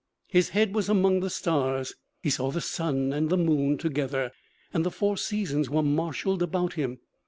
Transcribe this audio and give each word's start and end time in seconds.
His 0.29 0.49
head 0.49 0.73
was 0.73 0.89
among 0.89 1.19
the 1.19 1.29
stars, 1.29 1.93
he 2.23 2.31
saw 2.31 2.49
the 2.49 2.59
sun 2.59 3.13
and 3.13 3.29
the 3.29 3.37
moon 3.37 3.77
together, 3.77 4.31
and 4.73 4.83
the 4.83 4.89
four 4.89 5.15
seasons 5.15 5.69
were 5.69 5.83
marshaled 5.83 6.41
about 6.41 6.73
him. 6.73 6.97